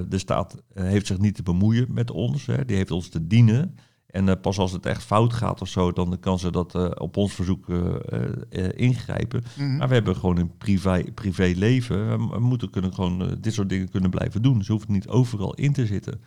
[0.08, 2.46] de staat heeft zich niet te bemoeien met ons.
[2.46, 2.66] Hè.
[2.66, 3.76] Die heeft ons te dienen.
[4.06, 7.34] En pas als het echt fout gaat of zo, dan kan ze dat op ons
[7.34, 7.66] verzoek
[8.76, 9.44] ingrijpen.
[9.58, 9.78] Mhm.
[9.78, 12.30] Maar we hebben gewoon een privé, privé leven.
[12.30, 14.64] We, moeten kunnen gewoon dit soort dingen kunnen blijven doen.
[14.64, 16.22] Ze hoeven niet overal in te zitten.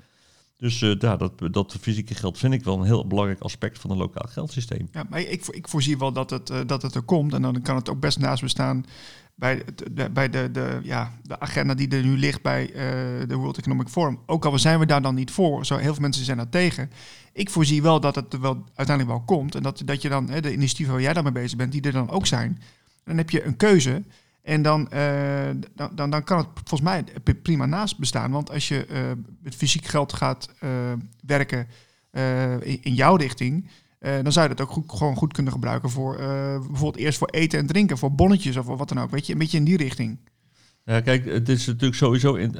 [0.64, 3.90] Dus eh, ja, dat, dat fysieke geld vind ik wel een heel belangrijk aspect van
[3.90, 4.88] een lokaal geldsysteem.
[4.92, 7.32] Ja, maar ik, ik voorzie wel dat het, eh, dat het er komt.
[7.34, 8.84] En dan kan het ook best naast bestaan
[9.34, 13.28] bij, het- de, bij de, de, ja, de agenda die er nu ligt bij eh,
[13.28, 14.18] de World Economic Forum.
[14.26, 15.66] Ook al zijn we daar dan niet voor.
[15.66, 16.90] Zo, heel veel mensen zijn daar tegen.
[17.32, 19.54] Ik voorzie wel dat het er wel uiteindelijk wel komt.
[19.54, 21.82] En dat, dat je dan, hè, de initiatieven waar jij dan mee bezig bent, die
[21.82, 22.60] er dan ook zijn.
[23.04, 24.02] Dan heb je een keuze.
[24.44, 27.04] En dan, eh, dan, dan, dan kan het volgens mij
[27.42, 28.30] prima naast bestaan.
[28.30, 29.02] Want als je eh,
[29.40, 30.70] met fysiek geld gaat eh,
[31.26, 31.66] werken
[32.60, 33.68] in, in jouw richting,
[34.22, 36.16] dan zou je dat ook goed, gewoon goed kunnen gebruiken voor
[36.58, 39.10] bijvoorbeeld eerst voor eten en drinken, voor bonnetjes of wat dan ook.
[39.10, 40.18] Weet je, een beetje in die richting.
[40.84, 42.54] Ja, kijk, het is natuurlijk sowieso in,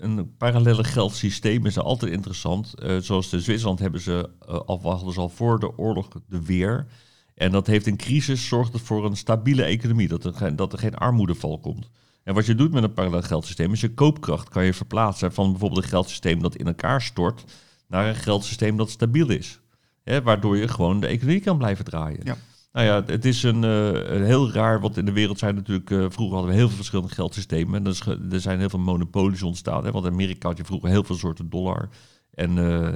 [0.00, 2.74] een, parallele geldsysteem is altijd interessant.
[2.98, 4.30] Zoals in Zwitserland hebben ze
[4.66, 4.82] al
[5.16, 6.86] al voor de oorlog de weer.
[7.34, 10.72] En dat heeft in crisis zorgt het voor een stabiele economie, dat er, geen- dat
[10.72, 11.90] er geen armoedeval komt.
[12.24, 15.50] En wat je doet met een parallel geldsysteem is je koopkracht kan je verplaatsen van
[15.50, 17.44] bijvoorbeeld een geldsysteem dat in elkaar stort
[17.88, 19.60] naar een geldsysteem dat stabiel is.
[20.02, 22.20] Hè, waardoor je gewoon de economie kan blijven draaien.
[22.24, 22.36] Ja.
[22.72, 25.90] Nou ja, het is een, uh, een, heel raar, want in de wereld zijn natuurlijk,
[25.90, 27.74] uh, vroeger hadden we heel veel verschillende geldsystemen.
[27.74, 29.84] En er, er zijn heel veel monopolies ontstaan.
[29.84, 31.88] Hè, want in Amerika had je vroeger heel veel soorten dollar.
[32.30, 32.88] En uh,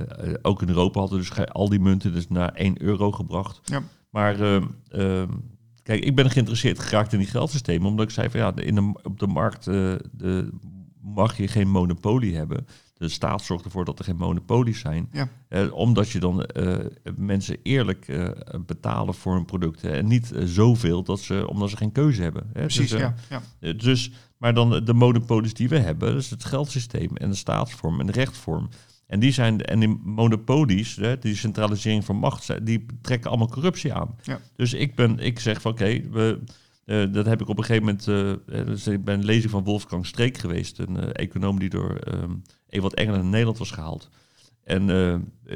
[0.42, 3.60] ook in Europa hadden dus al die munten dus naar 1 euro gebracht.
[3.64, 3.82] Ja.
[4.10, 5.28] Maar ehm,
[5.82, 8.92] kijk, ik ben geïnteresseerd geraakt in die geldsystemen, omdat ik zei van ja, in de,
[9.02, 10.50] op de markt de,
[11.02, 12.66] mag je geen monopolie hebben.
[12.94, 15.08] De staat zorgt ervoor dat er geen monopolies zijn.
[15.12, 15.28] Ja.
[15.48, 16.76] Eh, omdat je dan eh,
[17.16, 18.30] mensen eerlijk
[18.66, 19.92] betalen voor hun producten.
[19.92, 22.42] En niet zoveel dat ze, omdat ze geen keuze hebben.
[22.52, 22.60] Hè.
[22.60, 23.14] Precies, dus, ja.
[23.60, 23.72] ja.
[23.72, 28.00] dus, maar dan de monopolies die we hebben, dat is het geldsysteem en de staatsvorm
[28.00, 28.68] en de rechtvorm.
[29.08, 33.92] En die zijn en die monopolies, hè, die centralisering van macht, die trekken allemaal corruptie
[33.92, 34.14] aan.
[34.22, 34.40] Ja.
[34.56, 36.40] Dus ik ben, ik zeg van oké, we
[36.88, 38.06] uh, dat heb ik op een gegeven moment.
[38.06, 41.98] Uh, dus ik ben een lezing van Wolfgang Streek geweest, een uh, econoom die door
[42.12, 44.08] um, Ewald Engelen in Nederland was gehaald.
[44.68, 44.84] En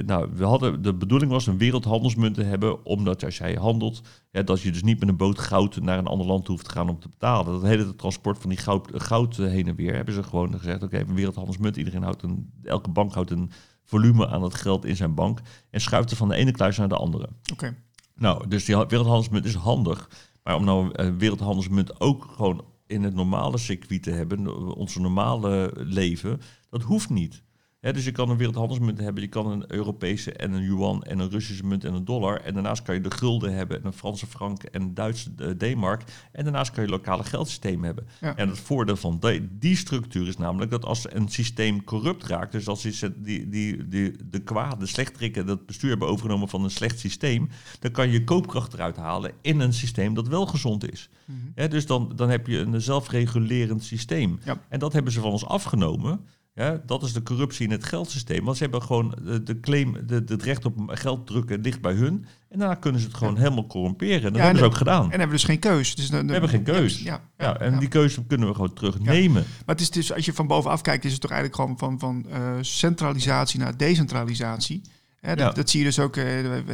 [0.07, 4.43] nou, we hadden, de bedoeling was een wereldhandelsmunt te hebben, omdat als jij handelt, ja,
[4.43, 6.89] dat je dus niet met een boot goud naar een ander land hoeft te gaan
[6.89, 7.53] om te betalen.
[7.53, 10.99] Dat hele transport van die goud, goud heen en weer hebben ze gewoon gezegd: oké,
[10.99, 13.51] een wereldhandelsmunt, iedereen houdt een, elke bank houdt een
[13.85, 16.89] volume aan het geld in zijn bank en schuift er van de ene kluis naar
[16.89, 17.29] de andere.
[17.53, 17.77] Oké.
[18.15, 20.11] Nou, dus die wereldhandelsmunt is handig.
[20.43, 25.73] Maar om nou een wereldhandelsmunt ook gewoon in het normale circuit te hebben, onze normale
[25.75, 27.43] leven, dat hoeft niet
[27.91, 31.31] dus je kan een wereldhandelsmunt hebben, je kan een Europese en een yuan en een
[31.31, 32.41] Russische munt en een dollar.
[32.41, 35.51] En daarnaast kan je de gulden hebben en een Franse frank en een Duitse uh,
[35.51, 36.03] D-mark.
[36.33, 38.07] En daarnaast kan je lokale geldsysteem hebben.
[38.21, 42.69] En het voordeel van die structuur is namelijk dat als een systeem corrupt raakt, dus
[42.69, 46.71] als die, die, die, die, de kwaad, de slechtrikken dat bestuur hebben overgenomen van een
[46.71, 47.49] slecht systeem,
[47.81, 51.09] dan kan je koopkracht eruit halen in een systeem dat wel gezond is.
[51.25, 51.69] Mhm.
[51.69, 54.39] dus dan, dan heb je een zelfregulerend systeem.
[54.69, 56.21] En dat hebben ze van ons afgenomen.
[56.55, 58.45] Ja, dat is de corruptie in het geldsysteem.
[58.45, 62.27] Want ze hebben gewoon de, claim, de, het recht op geld drukken ligt bij hun.
[62.49, 64.23] En daarna kunnen ze het gewoon helemaal corrumperen.
[64.23, 65.05] En dat hebben ze ook gedaan.
[65.05, 65.95] En hebben dus geen keus.
[65.95, 67.03] Dus we hebben geen keus.
[67.03, 69.45] Ja, ja, en die keuze kunnen we gewoon terugnemen.
[69.67, 71.99] Maar het is dus, als je van bovenaf kijkt, is het toch eigenlijk gewoon van,
[71.99, 74.83] van uh, centralisatie naar decentralisatie.
[75.21, 76.25] Ja, dat, dat, zie je dus ook uh,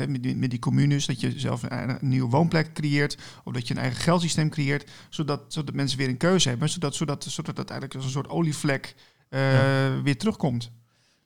[0.09, 3.69] met, die, met die communes, dat je zelf een, een, nieuwe woonplek creëert, of dat
[3.69, 7.57] je een eigen geldsysteem creëert, zodat, zodat mensen weer een keuze hebben, zodat, zodat, zodat
[7.57, 8.95] dat eigenlijk als een soort olievlek
[9.31, 10.73] uh, weer terugkomt.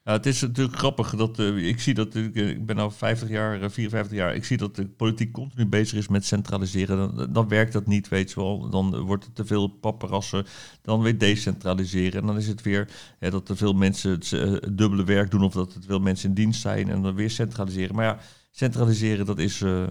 [0.05, 3.29] Ja, het is natuurlijk grappig dat uh, ik zie dat ik, ik ben al 50
[3.29, 7.17] jaar, 54 jaar, ik zie dat de politiek continu bezig is met centraliseren.
[7.17, 8.71] Dan, dan werkt dat niet, weet je wel.
[8.71, 10.47] Dan wordt het te veel papperassen.
[10.83, 12.21] Dan weer decentraliseren.
[12.21, 12.89] En dan is het weer
[13.19, 14.31] dat te veel mensen het,
[14.77, 17.95] dubbele werk doen of dat te veel mensen in dienst zijn en dan weer centraliseren.
[17.95, 18.19] Maar ja,
[18.51, 19.83] centraliseren dat is, uh,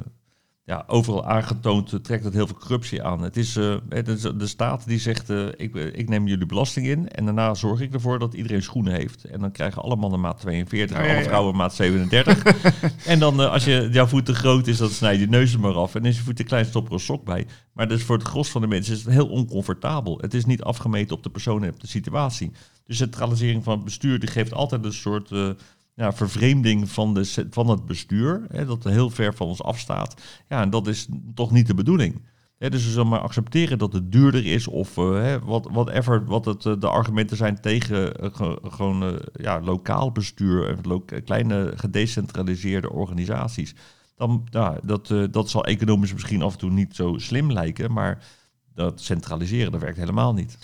[0.63, 3.21] ja, overal aangetoond trekt het heel veel corruptie aan.
[3.21, 7.09] Het is, uh, de, de staat die zegt, uh, ik, ik neem jullie belasting in
[7.09, 9.23] en daarna zorg ik ervoor dat iedereen schoenen heeft.
[9.23, 12.43] En dan krijgen alle mannen maat 42 en alle vrouwen maat 37.
[13.05, 15.59] en dan uh, als je, jouw voet te groot is, dan snij je neus er
[15.59, 15.95] maar af.
[15.95, 17.47] En is je voet te klein, stop er een sok bij.
[17.73, 20.17] Maar dus voor het gros van de mensen is het heel oncomfortabel.
[20.21, 22.51] Het is niet afgemeten op de persoon en op de situatie.
[22.85, 25.29] Dus centralisering van het bestuur die geeft altijd een soort
[26.09, 30.21] vervreemding van, de, van het bestuur, hè, dat heel ver van ons afstaat.
[30.47, 32.21] Ja, en dat is toch niet de bedoeling.
[32.57, 36.45] Hè, dus we zullen maar accepteren dat het duurder is of uh, wat, whatever, wat
[36.45, 43.75] het, uh, de argumenten zijn tegen uh, gewoon ja, lokaal bestuur, lo kleine gedecentraliseerde organisaties.
[44.15, 48.23] Dan, ja, dat, dat zal economisch misschien af en toe niet zo slim lijken, maar
[48.73, 50.57] dat centraliseren, dat werkt helemaal niet.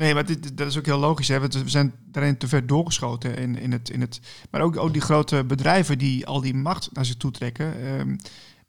[0.00, 1.28] Nee, maar dit, dat is ook heel logisch.
[1.28, 1.40] Hè?
[1.40, 4.20] We zijn daarin te ver doorgeschoten in, in, het, in het.
[4.50, 7.86] Maar ook, ook die grote bedrijven die al die macht naar zich toe trekken.
[7.86, 8.16] Um,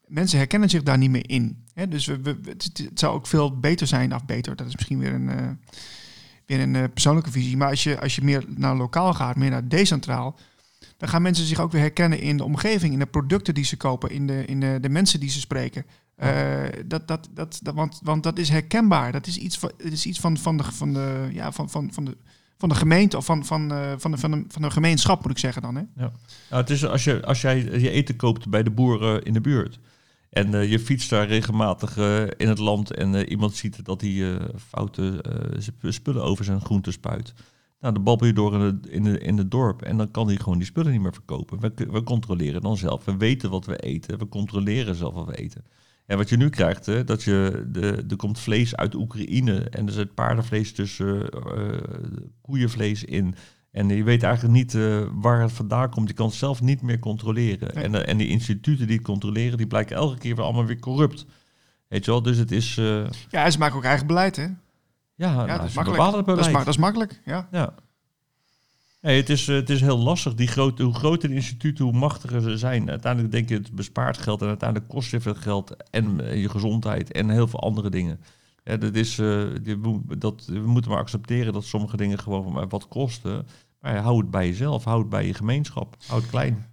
[0.08, 1.66] mensen herkennen zich daar niet meer in.
[1.74, 1.88] Hè?
[1.88, 5.30] Dus we, het, zou ook veel beter zijn, of beter, dat is misschien weer een,
[5.30, 5.50] uh,
[6.46, 7.58] weer een uh, persoonlijke visie.
[7.58, 10.40] Maar als je, als je meer naar lokaal gaat, meer naar decentraal,
[10.98, 13.78] dan gaan mensen zich ook weer herkennen in de omgeving, in de producten die ze
[13.78, 15.86] kopen, in de, in de, de mensen die ze spreken.
[16.24, 19.12] Uh, dat, dat, dat, dat, want, want dat is herkenbaar.
[19.12, 21.94] Dat is iets van, het is iets van, van, de, van, de, ja, van, van,
[21.94, 22.18] van, de,
[22.58, 25.32] van de gemeente of van, van, uh, van, de, van, de, van de gemeenschap, moet
[25.32, 25.76] ik zeggen dan.
[25.76, 25.82] Hè?
[25.96, 26.12] Ja.
[26.50, 29.42] Nou, het is als, je, als jij je eten koopt bij de boeren in de
[29.42, 29.80] buurt.
[30.30, 31.98] En uh, je fietst daar regelmatig
[32.38, 35.24] in het land en iemand ziet dat hij foute
[35.80, 37.34] spullen over zijn groenten spuit.
[37.82, 40.28] Nou, dan babbel je door in, de, in, de, in het dorp en dan kan
[40.28, 41.60] hij gewoon die spullen niet meer verkopen.
[41.60, 43.06] We, we controleren dan zelf.
[43.06, 44.20] We weten wat we eten.
[44.20, 45.64] We controleren zelf wat we eten.
[46.12, 49.88] En wat je nu krijgt, hè, dat je de, er komt vlees uit Oekraïne en
[49.88, 51.78] er zit paardenvlees tussen uh,
[52.42, 53.36] koeienvlees in.
[53.72, 56.08] En je weet eigenlijk niet uh, waar het vandaan komt.
[56.08, 57.76] Je kan het zelf niet meer controleren.
[57.76, 60.80] En, uh, en die instituten die het controleren, die blijken elke keer weer allemaal weer
[60.80, 61.26] corrupt.
[61.88, 62.76] Weet je wel, dus het is...
[63.30, 64.44] Ja, ze maken ook eigen beleid, hè?
[64.44, 64.56] Ja,
[65.16, 66.26] ja nou, dat, is makkelijk.
[66.26, 67.48] Dat, is, dat is makkelijk, ja.
[67.52, 67.74] ja.
[69.02, 70.36] Nee, het, is, het is heel lastig.
[70.36, 72.90] Die grote, hoe groter de instituten, hoe machtiger ze zijn.
[72.90, 77.12] Uiteindelijk denk je het bespaart geld en uiteindelijk kost je veel geld en je gezondheid
[77.12, 78.20] en heel veel andere dingen.
[78.64, 79.48] Dat is, uh,
[80.18, 83.48] dat, we moeten maar accepteren dat sommige dingen gewoon wat kosten.
[83.80, 86.66] Maar ja, hou het bij jezelf, hou het bij je gemeenschap, hou het klein.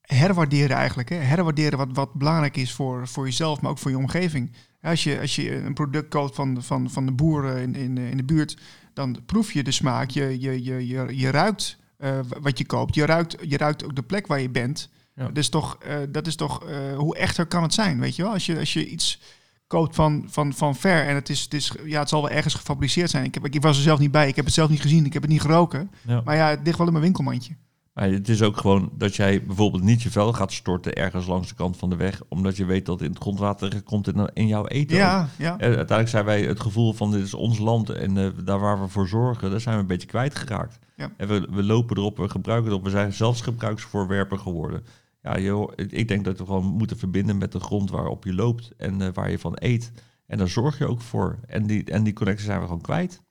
[0.00, 1.08] Herwaarderen eigenlijk.
[1.08, 1.16] Hè?
[1.16, 4.52] Herwaarderen wat, wat belangrijk is voor, voor jezelf, maar ook voor je omgeving.
[4.80, 8.16] Als je, als je een product koopt van, van, van de boeren in, in, in
[8.16, 8.56] de buurt,
[8.96, 10.10] dan proef je de smaak.
[10.10, 12.94] Je, je, je, je, je ruikt uh, wat je koopt.
[12.94, 14.88] Je ruikt, je ruikt ook de plek waar je bent.
[15.14, 15.26] Ja.
[15.26, 18.22] Dat is toch, uh, dat is toch uh, hoe echter kan het zijn, weet je
[18.22, 18.32] wel?
[18.32, 19.20] Als je, als je iets
[19.66, 22.54] koopt van, van, van ver en het, is, het, is, ja, het zal wel ergens
[22.54, 23.24] gefabriceerd zijn.
[23.24, 25.12] Ik, heb, ik was er zelf niet bij, ik heb het zelf niet gezien, ik
[25.12, 25.90] heb het niet geroken.
[26.06, 26.20] Ja.
[26.24, 27.56] Maar ja, het ligt wel in mijn winkelmandje.
[27.96, 31.48] Maar het is ook gewoon dat jij bijvoorbeeld niet je vuil gaat storten ergens langs
[31.48, 34.30] de kant van de weg, omdat je weet dat het in het grondwater komt in,
[34.32, 34.96] in jouw eten.
[34.96, 35.50] Ja, ja.
[35.50, 38.80] En uiteindelijk zijn wij het gevoel van dit is ons land en uh, daar waar
[38.80, 40.78] we voor zorgen, daar zijn we een beetje kwijtgeraakt.
[40.96, 41.10] Ja.
[41.16, 44.84] En we, we lopen erop, we gebruiken het op, we zijn zelfs gebruiksvoorwerpen geworden.
[45.22, 48.72] Ja, joh, ik denk dat we gewoon moeten verbinden met de grond waarop je loopt
[48.76, 49.92] en uh, waar je van eet.
[50.26, 51.38] En daar zorg je ook voor.
[51.46, 53.22] En die, en die connectie zijn we gewoon kwijt.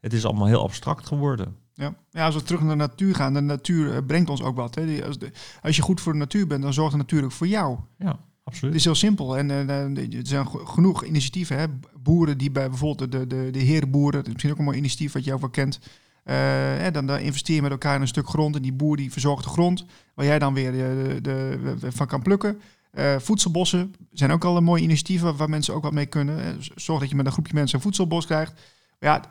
[0.00, 1.56] Het is allemaal heel abstract geworden.
[1.74, 1.94] Ja.
[2.10, 4.74] ja, als we terug naar de natuur gaan, de natuur eh, brengt ons ook wat.
[4.74, 5.04] Hè.
[5.06, 5.30] Als, de,
[5.62, 7.78] als je goed voor de natuur bent, dan zorgt de natuur ook voor jou.
[7.98, 8.72] Ja, absoluut.
[8.72, 9.38] Het is heel simpel.
[9.38, 11.58] En uh, er zijn genoeg initiatieven.
[11.58, 11.66] Hè.
[12.02, 15.12] Boeren die bij bijvoorbeeld de, de, de herenboeren, dat is misschien ook een mooi initiatief
[15.12, 15.78] wat je ook wel kent.
[16.24, 19.12] Uh, dan, dan investeer je met elkaar in een stuk grond en die boer die
[19.12, 19.84] verzorgt de grond,
[20.14, 22.60] waar jij dan weer de, de, de van kan plukken.
[22.98, 26.60] Uh, voedselbossen zijn ook al een mooi initiatieven waar mensen ook wat mee kunnen.
[26.74, 28.60] Zorg dat je met een groepje mensen een voedselbos krijgt.
[29.00, 29.22] Ja,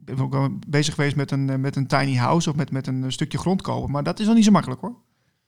[0.00, 3.12] ben ook wel bezig geweest met een, met een tiny house of met, met een
[3.12, 3.90] stukje grond kopen.
[3.90, 4.94] Maar dat is nog niet zo makkelijk hoor.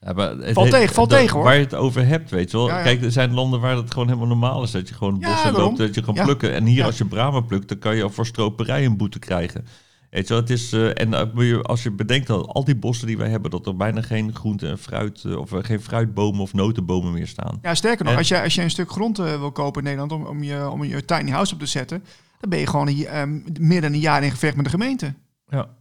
[0.01, 1.45] Ja, maar het valt tegen, valt tegen hoor.
[1.45, 2.67] Waar je het over hebt, weet je wel.
[2.67, 4.71] Kijk, er zijn landen waar het gewoon helemaal normaal is.
[4.71, 6.53] Dat je gewoon bossen loopt, dat je kan plukken.
[6.53, 9.67] En hier als je bramen plukt, dan kan je al voor stroperij een boete krijgen.
[10.11, 13.29] Weet je, het is, uh, en als je bedenkt dat al die bossen die wij
[13.29, 17.13] hebben, dat er bijna geen groente en fruit, uh, of uh, geen fruitbomen of notenbomen
[17.13, 17.59] meer staan.
[17.63, 20.27] Ja, sterker nog, als, je, als je een stuk grond wil kopen in Nederland om,
[20.27, 22.05] om, je, om je tiny house op te zetten,
[22.45, 25.15] dan ben je gewoon een, meer dan een jaar in gevecht met de gemeente.
[25.49, 25.75] Ja.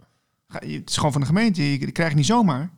[0.47, 2.71] Het is gewoon van de gemeente, je, krijgt niet zomaar.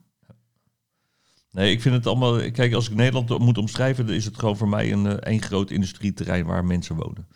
[1.52, 2.52] Nee, ik vind het allemaal.
[2.52, 5.72] Kijk, als ik Nederland moet omschrijven, dan is het gewoon voor mij een, een groot
[5.72, 7.28] industrieterrein waar mensen wonen.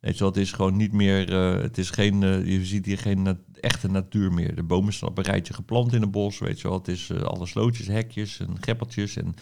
[0.00, 2.86] Weet je wel, het is gewoon niet meer, uh, het is geen, uh, je ziet
[2.86, 4.54] hier geen na echte natuur meer.
[4.54, 6.78] De bomen staan op een rijtje geplant in een bos, weet je wel.
[6.78, 9.34] Het is uh, alle slootjes, hekjes en greppeltjes en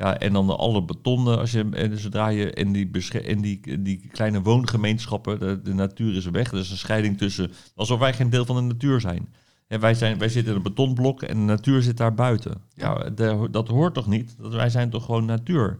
[0.00, 2.90] ja, en dan alle betonnen, als je, en zodra je in die,
[3.22, 6.52] in die, die kleine woongemeenschappen, de, de natuur is weg.
[6.52, 9.28] Er is een scheiding tussen, alsof wij geen deel van de natuur zijn.
[9.66, 12.62] En wij, zijn, wij zitten in een betonblok en de natuur zit daar buiten.
[12.74, 14.34] Ja, de, dat hoort toch niet?
[14.38, 15.78] Dat wij zijn toch gewoon natuur?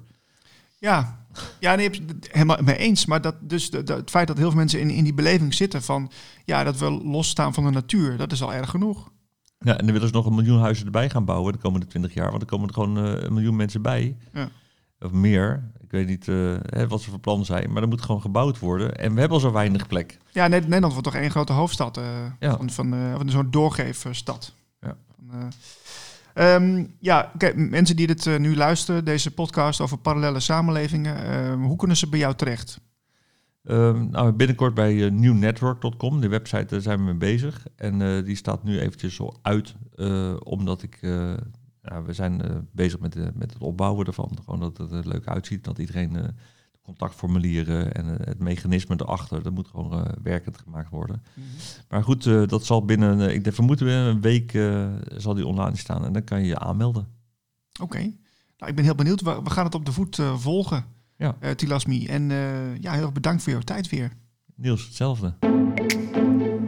[0.78, 1.26] Ja,
[1.60, 1.90] ja, nee,
[2.30, 3.06] helemaal mee eens.
[3.06, 5.82] Maar dat, dus de, het feit dat heel veel mensen in, in die beleving zitten
[5.82, 6.10] van
[6.44, 9.10] ja, dat we losstaan van de natuur, dat is al erg genoeg.
[9.64, 12.14] Ja, en dan willen ze nog een miljoen huizen erbij gaan bouwen de komende twintig
[12.14, 12.30] jaar.
[12.30, 14.16] Want er komen er gewoon uh, een miljoen mensen bij.
[14.32, 14.48] Ja.
[15.00, 15.70] Of meer.
[15.80, 16.56] Ik weet niet uh,
[16.88, 17.72] wat ze van plan zijn.
[17.72, 18.96] Maar er moet gewoon gebouwd worden.
[18.96, 20.18] En we hebben al zo weinig plek.
[20.32, 21.98] Ja, Nederland wordt toch één grote hoofdstad.
[21.98, 22.04] Uh,
[22.38, 22.56] ja.
[22.56, 24.54] Van, van, van zo'n doorgeefstad.
[24.80, 24.96] Ja.
[26.34, 31.16] Um, ja, okay, mensen die dit uh, nu luisteren, deze podcast over parallele samenlevingen,
[31.60, 32.80] uh, hoe kunnen ze bij jou terecht?
[33.62, 37.66] Um, nou, binnenkort bij uh, newnetwork.com, de website, daar zijn we mee bezig.
[37.76, 39.74] En die staat nu eventjes zo uit,
[40.44, 40.98] omdat ik,
[41.82, 44.38] ja, we zijn bezig met, met het opbouwen ervan.
[44.44, 46.34] Gewoon dat het er leuk uitziet, dat iedereen
[46.90, 51.22] contactformulieren en eh, het mechanisme erachter, dat moet gewoon werkend gemaakt worden.
[51.34, 51.46] Mhm.
[51.88, 54.58] Maar goed, dat zal binnen, ik vermoed we een week
[55.16, 57.08] zal die online staan en dan kan je je aanmelden.
[57.80, 57.98] Oké,
[58.56, 59.20] nou, ik ben heel benieuwd.
[59.20, 60.84] We, we gaan het op de voet volgen,
[61.20, 61.36] ja.
[61.56, 62.06] Tilasmi.
[62.06, 62.30] En
[62.80, 64.10] ja, heel erg bedankt voor jouw tijd weer.
[64.56, 65.34] Niels, hetzelfde.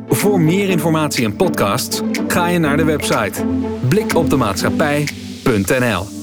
[0.09, 3.47] Voor meer informatie en podcasts ga je naar de website
[3.89, 6.22] blikopdemaatschappij.nl